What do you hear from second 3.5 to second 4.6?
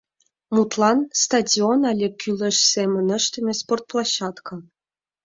спортплощадка.